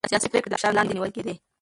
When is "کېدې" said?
1.15-1.33